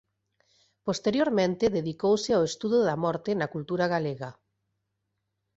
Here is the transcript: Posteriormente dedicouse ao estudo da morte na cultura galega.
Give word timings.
Posteriormente 0.87 1.73
dedicouse 1.77 2.29
ao 2.33 2.43
estudo 2.49 2.77
da 2.87 2.95
morte 3.03 3.31
na 3.39 3.51
cultura 3.53 3.85
galega. 3.93 4.29